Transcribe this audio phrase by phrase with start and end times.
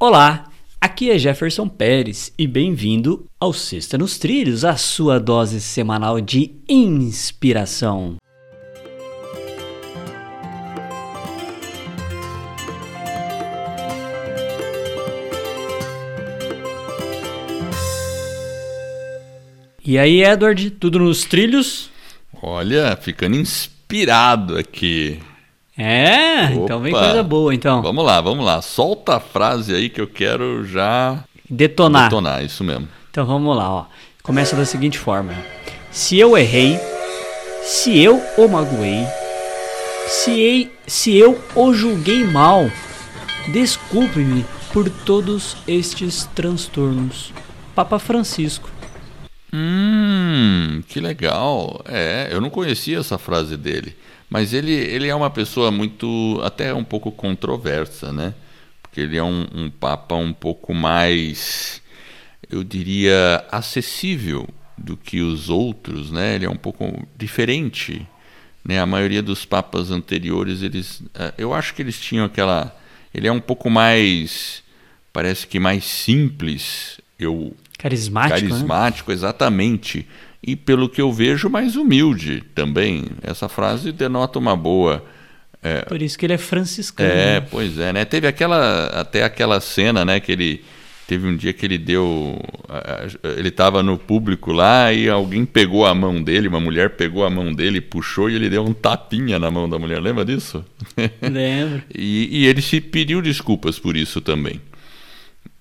[0.00, 0.44] Olá,
[0.80, 6.54] aqui é Jefferson Pérez e bem-vindo ao Sexta nos Trilhos, a sua dose semanal de
[6.68, 8.14] inspiração.
[19.84, 21.90] E aí, Edward, tudo nos trilhos?
[22.40, 25.18] Olha, ficando inspirado aqui.
[25.78, 26.52] É, Opa.
[26.54, 27.80] então vem coisa boa, então.
[27.82, 28.60] Vamos lá, vamos lá.
[28.60, 32.04] Solta a frase aí que eu quero já Detonar.
[32.10, 32.88] detonar, isso mesmo.
[33.10, 33.84] Então vamos lá, ó.
[34.22, 35.32] Começa da seguinte forma:
[35.92, 36.78] Se eu errei,
[37.62, 39.06] se eu o magoei,
[40.08, 42.68] se, ei- se eu o julguei mal,
[43.52, 47.32] desculpe-me por todos estes transtornos.
[47.74, 48.68] Papa Francisco.
[49.52, 50.57] Hum,
[50.88, 51.82] que legal.
[51.86, 53.94] É, eu não conhecia essa frase dele.
[54.28, 58.34] Mas ele, ele é uma pessoa muito, até um pouco controversa, né?
[58.82, 61.82] Porque ele é um, um papa um pouco mais,
[62.50, 66.34] eu diria, acessível do que os outros, né?
[66.34, 68.06] Ele é um pouco diferente,
[68.64, 68.80] né?
[68.80, 72.76] A maioria dos papas anteriores, eles, eh, eu acho que eles tinham aquela,
[73.14, 74.62] ele é um pouco mais,
[75.12, 77.00] parece que mais simples.
[77.18, 78.48] Eu Carismático, né?
[78.48, 80.06] carismático, exatamente.
[80.42, 83.04] E pelo que eu vejo, mais humilde também.
[83.22, 85.04] Essa frase denota uma boa.
[85.88, 87.10] Por isso que ele é franciscano.
[87.10, 87.46] É, né?
[87.50, 88.04] pois é, né?
[88.04, 90.64] Teve aquela até aquela cena, né, que ele
[91.06, 92.38] teve um dia que ele deu
[93.36, 97.30] ele estava no público lá e alguém pegou a mão dele, uma mulher pegou a
[97.30, 100.00] mão dele, puxou e ele deu um tapinha na mão da mulher.
[100.00, 100.64] Lembra disso?
[101.22, 101.82] Lembro.
[101.94, 104.60] E, e ele se pediu desculpas por isso também.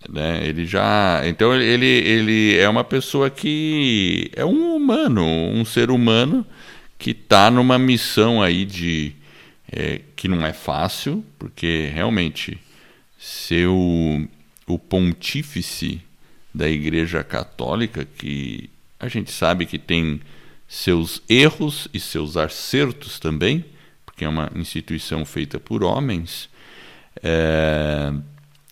[0.07, 0.47] Né?
[0.47, 1.21] Ele já.
[1.25, 6.45] Então ele, ele é uma pessoa que é um humano, um ser humano
[6.97, 9.13] que está numa missão aí de.
[9.71, 12.57] é, que não é fácil, porque realmente
[13.17, 14.27] ser o,
[14.65, 16.01] o pontífice
[16.53, 18.69] da Igreja Católica, que
[18.99, 20.21] a gente sabe que tem
[20.67, 23.65] seus erros e seus acertos também,
[24.05, 26.49] porque é uma instituição feita por homens.
[27.23, 28.11] É,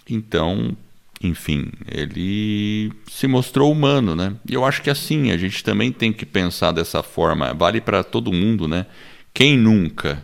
[0.10, 0.76] então,
[1.22, 4.36] enfim, ele se mostrou humano, né?
[4.48, 8.04] E eu acho que assim, a gente também tem que pensar dessa forma, vale para
[8.04, 8.86] todo mundo, né?
[9.34, 10.24] Quem nunca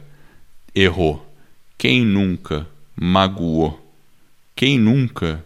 [0.76, 1.26] errou?
[1.78, 3.78] Quem nunca magoou?
[4.56, 5.44] Quem nunca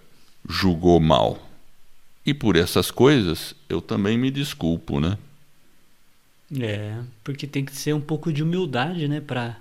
[0.47, 1.41] julgou mal?
[2.25, 5.17] E por essas coisas, eu também me desculpo, né?
[6.59, 9.21] É, porque tem que ser um pouco de humildade, né?
[9.21, 9.57] Pra,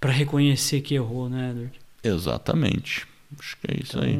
[0.00, 1.80] pra reconhecer que errou, né, Edward?
[2.02, 3.06] Exatamente.
[3.38, 4.18] Acho que é isso aí.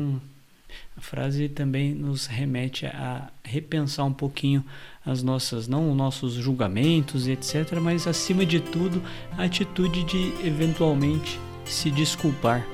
[0.98, 4.64] A frase também nos remete a repensar um pouquinho
[5.06, 9.00] as nossas, não os nossos julgamentos etc, mas acima de tudo,
[9.36, 12.66] a atitude de eventualmente se desculpar.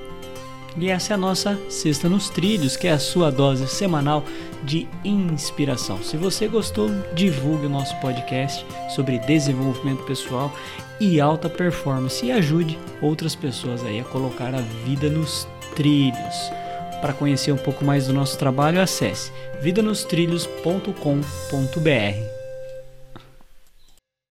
[0.75, 4.25] E essa é a nossa Sexta nos Trilhos, que é a sua dose semanal
[4.65, 6.03] de inspiração.
[6.03, 10.51] Se você gostou, divulgue o nosso podcast sobre desenvolvimento pessoal
[10.99, 15.47] e alta performance e ajude outras pessoas aí a colocar a vida nos
[15.77, 16.64] trilhos.
[17.05, 22.34] Para conhecer um pouco mais do nosso trabalho, acesse vidanostrilhos.com.br.